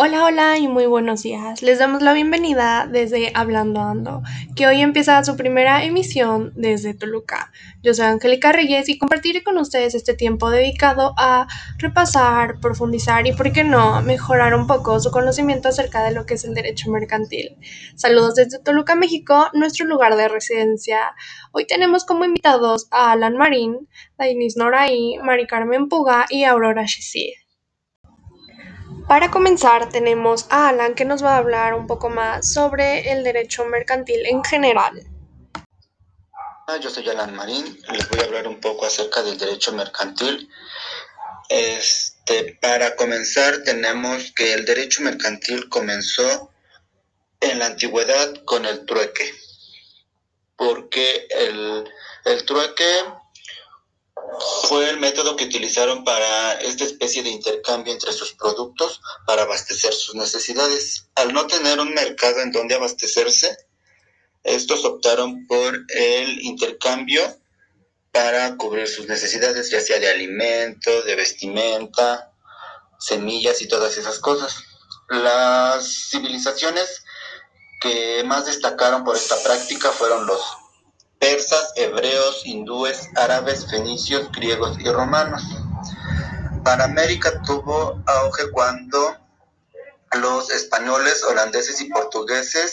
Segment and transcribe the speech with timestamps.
[0.00, 1.60] Hola, hola y muy buenos días.
[1.60, 4.22] Les damos la bienvenida desde Hablando Ando,
[4.54, 7.50] que hoy empieza su primera emisión desde Toluca.
[7.82, 11.48] Yo soy Angélica Reyes y compartiré con ustedes este tiempo dedicado a
[11.78, 16.34] repasar, profundizar y, por qué no, mejorar un poco su conocimiento acerca de lo que
[16.34, 17.56] es el derecho mercantil.
[17.96, 21.16] Saludos desde Toluca, México, nuestro lugar de residencia.
[21.50, 27.47] Hoy tenemos como invitados a Alan Marín, Dainis Noraí, Mari Carmen Puga y Aurora Shesir.
[29.08, 33.24] Para comenzar, tenemos a Alan que nos va a hablar un poco más sobre el
[33.24, 35.02] derecho mercantil en general.
[36.82, 40.50] Yo soy Alan Marín, les voy a hablar un poco acerca del derecho mercantil.
[41.48, 46.50] Este, para comenzar, tenemos que el derecho mercantil comenzó
[47.40, 49.32] en la antigüedad con el trueque,
[50.54, 51.90] porque el,
[52.26, 53.04] el trueque
[54.68, 59.92] fue el método que utilizaron para esta especie de intercambio entre sus productos para abastecer
[59.92, 61.08] sus necesidades.
[61.14, 63.56] Al no tener un mercado en donde abastecerse,
[64.44, 67.22] estos optaron por el intercambio
[68.12, 72.32] para cubrir sus necesidades, ya sea de alimento, de vestimenta,
[72.98, 74.56] semillas y todas esas cosas.
[75.08, 77.04] Las civilizaciones
[77.80, 80.40] que más destacaron por esta práctica fueron los
[81.18, 85.42] persas, hebreos, hindúes, árabes, fenicios, griegos y romanos.
[86.64, 89.16] Para América tuvo auge cuando
[90.20, 92.72] los españoles, holandeses y portugueses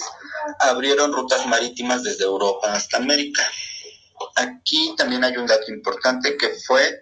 [0.59, 3.43] abrieron rutas marítimas desde Europa hasta América.
[4.35, 7.02] Aquí también hay un dato importante que fue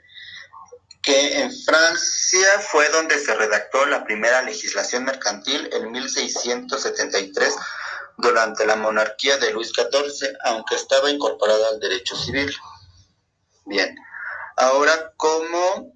[1.03, 7.55] que en Francia fue donde se redactó la primera legislación mercantil en 1673
[8.17, 12.53] durante la monarquía de Luis XIV, aunque estaba incorporada al derecho civil.
[13.65, 13.95] Bien,
[14.57, 15.93] ahora como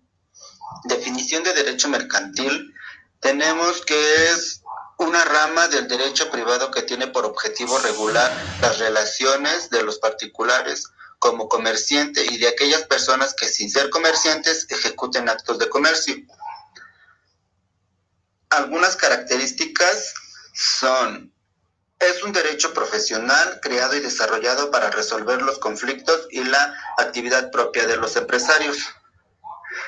[0.86, 2.74] definición de derecho mercantil,
[3.20, 4.62] tenemos que es
[5.00, 10.86] una rama del derecho privado que tiene por objetivo regular las relaciones de los particulares
[11.20, 16.16] como comerciante y de aquellas personas que sin ser comerciantes ejecuten actos de comercio.
[18.50, 20.14] Algunas características
[20.54, 21.34] son
[22.00, 27.88] es un derecho profesional creado y desarrollado para resolver los conflictos y la actividad propia
[27.88, 28.78] de los empresarios.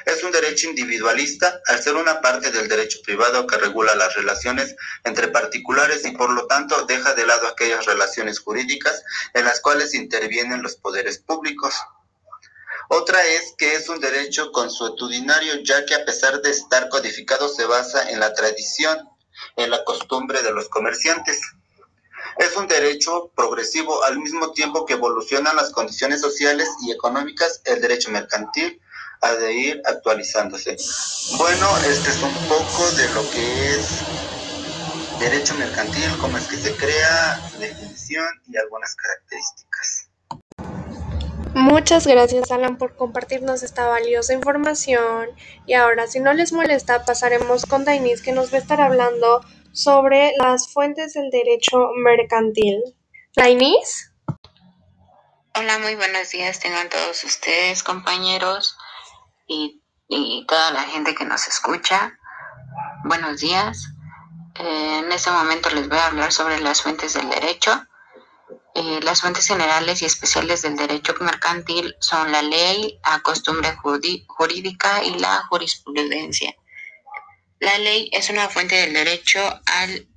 [0.06, 4.76] Es un derecho individualista al ser una parte del derecho privado que regula las relaciones
[5.04, 9.04] entre particulares y por lo tanto deja de lado aquellas relaciones jurídicas
[9.34, 11.76] en las cuales intervienen los poderes públicos.
[12.90, 17.66] Otra es que es un derecho consuetudinario ya que a pesar de estar codificado se
[17.66, 19.08] basa en la tradición,
[19.58, 21.40] en la costumbre de los comerciantes.
[22.40, 27.82] Es un derecho progresivo al mismo tiempo que evolucionan las condiciones sociales y económicas, el
[27.82, 28.82] derecho mercantil
[29.22, 30.78] ha de ir actualizándose.
[31.38, 34.06] Bueno, este es un poco de lo que es
[35.18, 39.99] derecho mercantil, cómo es que se crea, definición y algunas características.
[41.60, 45.28] Muchas gracias Alan por compartirnos esta valiosa información
[45.66, 49.42] y ahora si no les molesta pasaremos con Dainis que nos va a estar hablando
[49.74, 52.82] sobre las fuentes del derecho mercantil.
[53.36, 54.14] ¿Lainis?
[55.54, 58.78] Hola, muy buenos días tengan todos ustedes, compañeros,
[59.46, 59.82] y,
[60.48, 62.18] toda la gente que nos escucha.
[63.04, 63.90] Buenos días.
[64.56, 67.86] Eh, en este momento les voy a hablar sobre las fuentes del derecho.
[68.82, 75.04] Eh, las fuentes generales y especiales del derecho mercantil son la ley, la costumbre jurídica
[75.04, 76.56] y la jurisprudencia.
[77.60, 80.08] La ley es una fuente del derecho al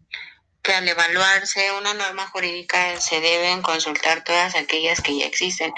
[0.62, 5.74] que al evaluarse una norma jurídica se deben consultar todas aquellas que ya existen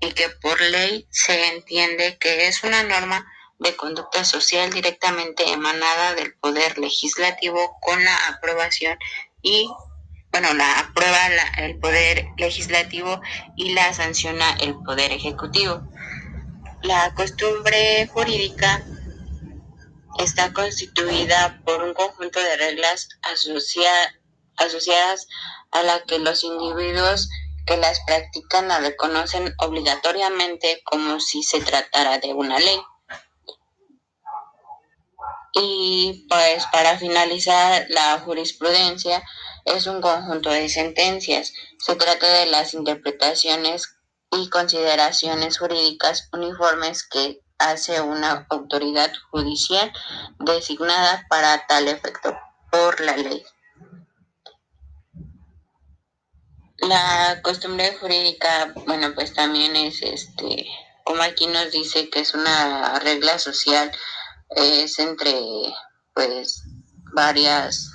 [0.00, 6.14] y que por ley se entiende que es una norma de conducta social directamente emanada
[6.14, 8.98] del poder legislativo con la aprobación
[9.42, 9.68] y
[10.32, 11.26] bueno, la aprueba
[11.58, 13.20] el poder legislativo
[13.54, 15.82] y la sanciona el poder ejecutivo.
[16.82, 18.82] La costumbre jurídica
[20.18, 23.08] está constituida por un conjunto de reglas
[24.56, 25.28] asociadas
[25.70, 27.28] a la que los individuos
[27.66, 32.80] que las practican la reconocen obligatoriamente como si se tratara de una ley.
[35.54, 39.22] Y pues para finalizar, la jurisprudencia
[39.64, 41.52] es un conjunto de sentencias.
[41.78, 43.96] Se trata de las interpretaciones
[44.30, 49.92] y consideraciones jurídicas uniformes que hace una autoridad judicial
[50.38, 52.36] designada para tal efecto
[52.70, 53.44] por la ley.
[56.78, 60.66] La costumbre jurídica, bueno, pues también es este,
[61.04, 63.92] como aquí nos dice que es una regla social,
[64.50, 65.34] es entre,
[66.14, 66.64] pues,
[67.14, 67.91] varias,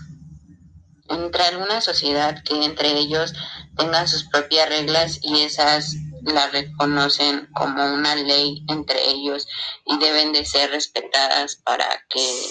[1.09, 3.33] entre alguna sociedad que entre ellos
[3.77, 9.47] tengan sus propias reglas y esas las reconocen como una ley entre ellos
[9.85, 12.41] y deben de ser respetadas para que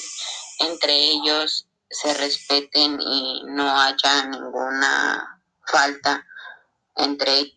[0.61, 6.25] entre ellos se respeten y no haya ninguna falta
[6.97, 7.56] entre ellos.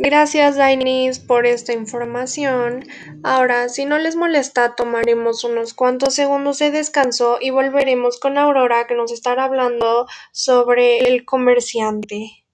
[0.00, 2.86] Gracias, Dainis, por esta información.
[3.24, 8.86] Ahora, si no les molesta, tomaremos unos cuantos segundos de descanso y volveremos con Aurora
[8.86, 12.44] que nos estará hablando sobre el comerciante.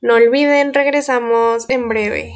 [0.00, 2.34] No olviden, regresamos en breve.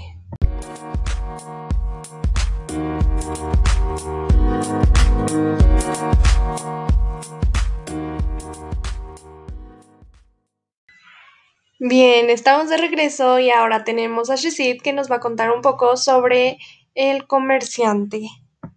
[11.82, 15.62] Bien, estamos de regreso y ahora tenemos a Shesid que nos va a contar un
[15.62, 16.58] poco sobre
[16.94, 18.28] el comerciante.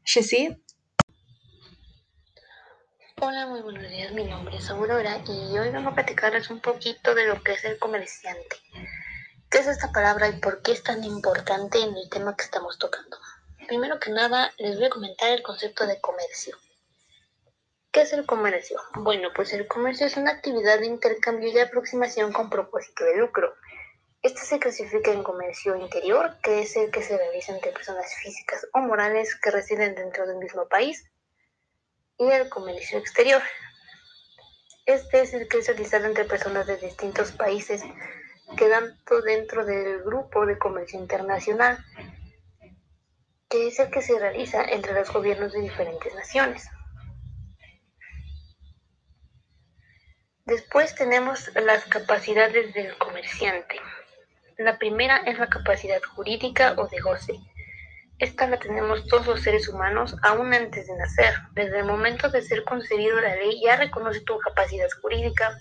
[0.05, 0.53] Shesid.
[3.19, 4.13] Hola, muy buenos días.
[4.13, 7.65] Mi nombre es Aurora y hoy vengo a platicarles un poquito de lo que es
[7.65, 8.55] el comerciante.
[9.51, 12.79] ¿Qué es esta palabra y por qué es tan importante en el tema que estamos
[12.79, 13.17] tocando?
[13.67, 16.55] Primero que nada, les voy a comentar el concepto de comercio.
[17.93, 18.81] ¿Qué es el comercio?
[18.95, 23.53] Bueno, pues el comercio es una actividad de intercambio y aproximación con propósito de lucro.
[24.23, 28.65] Este se clasifica en comercio interior, que es el que se realiza entre personas físicas
[28.73, 31.07] o morales que residen dentro del mismo país,
[32.17, 33.43] y el comercio exterior.
[34.87, 37.83] Este es el que es realizado entre personas de distintos países,
[38.57, 41.77] quedando dentro del grupo de comercio internacional,
[43.49, 46.67] que es el que se realiza entre los gobiernos de diferentes naciones.
[50.45, 53.79] Después tenemos las capacidades del comerciante.
[54.57, 57.39] La primera es la capacidad jurídica o de goce.
[58.19, 61.33] Esta la tenemos todos los seres humanos aún antes de nacer.
[61.53, 65.57] Desde el momento de ser concebido la ley ya reconoce tu capacidad jurídica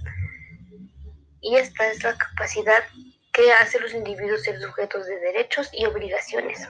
[1.41, 2.83] y esta es la capacidad
[3.33, 6.69] que hace los individuos ser sujetos de derechos y obligaciones.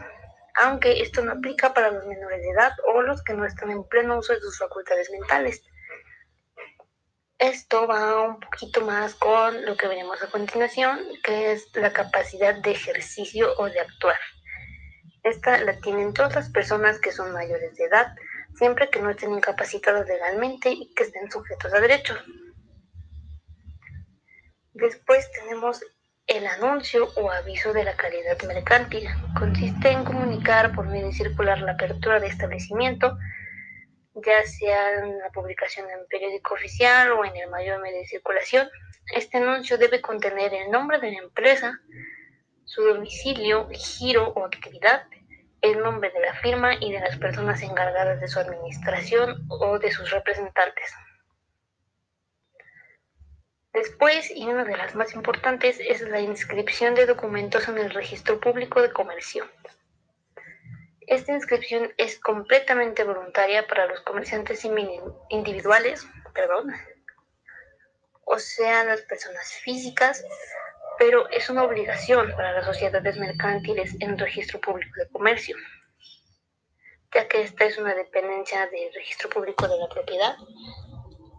[0.57, 3.85] Aunque esto no aplica para los menores de edad o los que no están en
[3.85, 5.63] pleno uso de sus facultades mentales.
[7.53, 12.55] Esto va un poquito más con lo que veremos a continuación, que es la capacidad
[12.55, 14.17] de ejercicio o de actuar.
[15.23, 18.15] Esta la tienen todas las personas que son mayores de edad,
[18.55, 22.25] siempre que no estén incapacitados legalmente y que estén sujetos a derechos.
[24.73, 25.85] Después tenemos
[26.29, 29.07] el anuncio o aviso de la calidad mercantil.
[29.39, 33.19] Consiste en comunicar por medio circular la apertura de establecimiento
[34.15, 38.69] ya sea en la publicación en periódico oficial o en el mayor medio de circulación.
[39.15, 41.81] Este anuncio debe contener el nombre de la empresa,
[42.65, 45.07] su domicilio, giro o actividad,
[45.61, 49.93] el nombre de la firma y de las personas encargadas de su administración o de
[49.93, 50.93] sus representantes.
[53.73, 58.39] Después, y una de las más importantes, es la inscripción de documentos en el registro
[58.39, 59.49] público de comercio.
[61.13, 64.67] Esta inscripción es completamente voluntaria para los comerciantes
[65.29, 66.73] individuales, perdón,
[68.25, 70.25] o sea, las personas físicas,
[70.99, 75.55] pero es una obligación para las sociedades mercantiles en registro público de comercio,
[77.15, 80.35] ya que esta es una dependencia del registro público de la propiedad.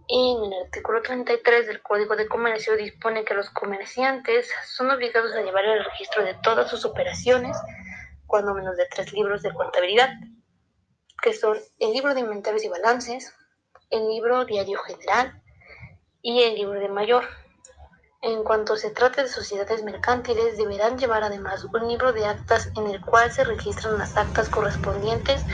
[0.08, 5.42] En el artículo 33 del Código de Comercio dispone que los comerciantes son obligados a
[5.42, 7.58] llevar el registro de todas sus operaciones,
[8.34, 10.10] cuando menos de tres libros de contabilidad,
[11.22, 13.32] que son el libro de inventarios y balances,
[13.92, 15.40] el libro diario general
[16.24, 17.26] y el libro de mayor.
[18.24, 22.88] En cuanto se trate de sociedades mercantiles, deberán llevar además un libro de actas en
[22.88, 25.46] el cual se registran las actas correspondientes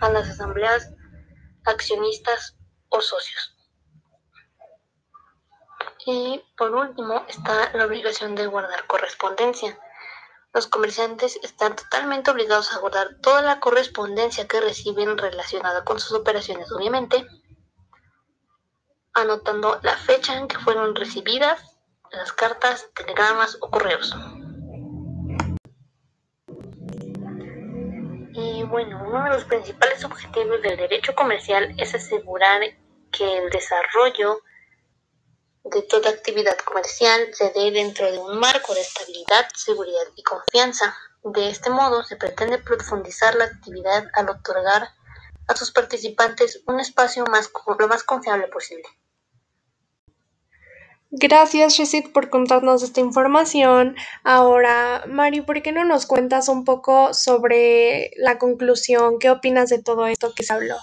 [0.00, 0.94] a las asambleas
[1.64, 2.56] accionistas
[2.88, 3.56] o socios.
[6.06, 9.76] Y por último está la obligación de guardar correspondencia
[10.52, 16.12] los comerciantes están totalmente obligados a guardar toda la correspondencia que reciben relacionada con sus
[16.12, 17.26] operaciones, obviamente,
[19.14, 21.78] anotando la fecha en que fueron recibidas
[22.10, 24.14] las cartas, telegramas o correos.
[28.34, 32.62] Y bueno, uno de los principales objetivos del derecho comercial es asegurar
[33.10, 34.42] que el desarrollo
[35.72, 40.94] de toda actividad comercial se dé dentro de un marco de estabilidad, seguridad y confianza.
[41.24, 44.88] De este modo, se pretende profundizar la actividad al otorgar
[45.48, 48.84] a sus participantes un espacio más, lo más confiable posible.
[51.10, 53.96] Gracias, Shesit, por contarnos esta información.
[54.24, 59.18] Ahora, Mari, ¿por qué no nos cuentas un poco sobre la conclusión?
[59.18, 60.76] ¿Qué opinas de todo esto que se habló?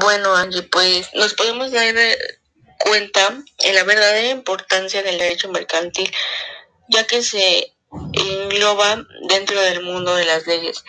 [0.00, 1.94] Bueno, Angie, pues nos podemos dar
[2.82, 6.12] cuenta en la verdadera importancia del derecho mercantil,
[6.88, 7.74] ya que se
[8.12, 10.84] engloba dentro del mundo de las leyes.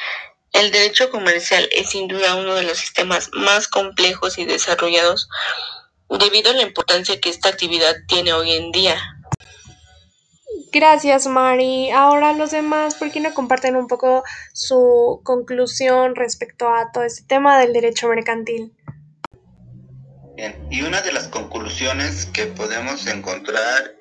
[0.51, 5.27] El derecho comercial es sin duda uno de los sistemas más complejos y desarrollados
[6.09, 8.99] debido a la importancia que esta actividad tiene hoy en día.
[10.71, 11.91] Gracias, Mari.
[11.91, 14.23] Ahora los demás, ¿por qué no comparten un poco
[14.53, 18.73] su conclusión respecto a todo este tema del derecho mercantil?
[20.35, 23.95] Bien, y una de las conclusiones que podemos encontrar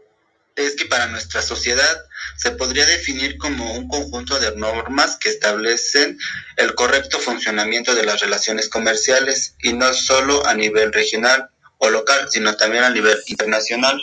[0.56, 2.04] es que para nuestra sociedad
[2.36, 6.18] se podría definir como un conjunto de normas que establecen
[6.56, 12.28] el correcto funcionamiento de las relaciones comerciales y no solo a nivel regional o local,
[12.30, 14.00] sino también a nivel internacional.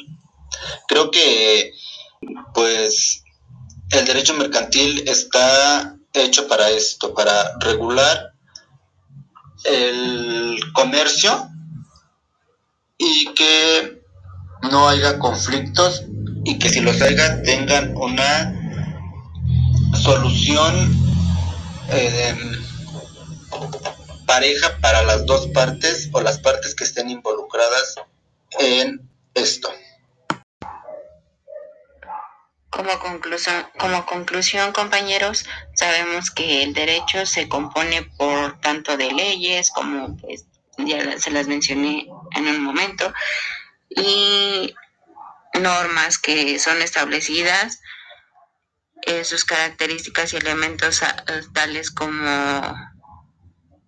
[0.88, 1.74] Creo que
[2.54, 3.24] pues
[3.92, 8.34] el derecho mercantil está hecho para esto, para regular
[9.64, 11.50] el comercio
[13.10, 14.02] y que
[14.72, 16.04] no haya conflictos
[16.46, 18.54] y que si los haya tengan una
[20.04, 20.96] solución
[21.90, 22.36] eh,
[24.28, 27.96] pareja para las dos partes o las partes que estén involucradas
[28.60, 29.02] en
[29.34, 29.70] esto.
[32.70, 39.72] Como conclusión, como conclusión, compañeros, sabemos que el derecho se compone por tanto de leyes
[39.72, 40.46] como pues,
[40.78, 43.14] ya se las mencioné en un momento,
[43.90, 44.74] y
[45.60, 47.82] normas que son establecidas,
[49.04, 52.76] eh, sus características y elementos ah, tales como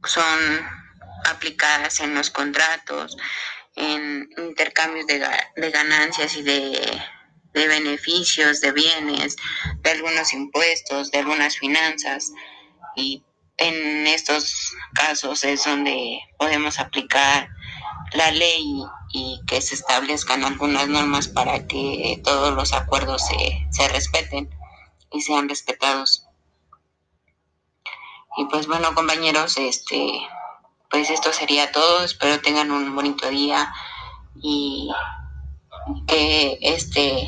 [0.04, 0.68] son
[1.26, 3.18] aplicadas en los contratos,
[3.76, 7.02] en intercambios de, de ganancias y de,
[7.54, 9.36] de beneficios, de bienes,
[9.82, 12.32] de algunos impuestos, de algunas finanzas.
[12.96, 13.24] Y
[13.58, 17.50] en estos casos es donde podemos aplicar
[18.14, 23.88] la ley y que se establezcan algunas normas para que todos los acuerdos se, se
[23.88, 24.50] respeten
[25.12, 26.28] y sean respetados.
[28.38, 30.28] Y pues bueno, compañeros, este
[30.92, 32.04] pues esto sería todo.
[32.04, 33.74] Espero tengan un bonito día
[34.42, 34.90] y
[36.08, 37.28] que este,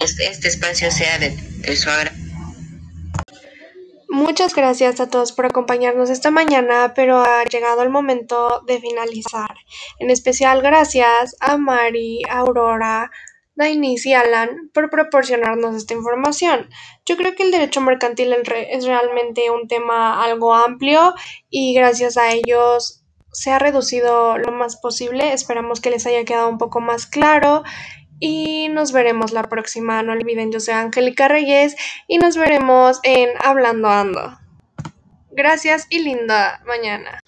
[0.00, 2.23] este, este espacio sea de, de su agrado.
[4.14, 9.56] Muchas gracias a todos por acompañarnos esta mañana, pero ha llegado el momento de finalizar.
[9.98, 13.10] En especial gracias a Mari, Aurora,
[13.56, 16.70] Dainis y Alan por proporcionarnos esta información.
[17.04, 21.14] Yo creo que el derecho mercantil es realmente un tema algo amplio
[21.50, 23.02] y gracias a ellos
[23.32, 25.32] se ha reducido lo más posible.
[25.32, 27.64] Esperamos que les haya quedado un poco más claro
[28.20, 30.02] y nos veremos la próxima.
[30.02, 34.38] No olviden, yo soy Angélica Reyes y nos veremos en Hablando Ando.
[35.30, 37.20] Gracias y linda mañana.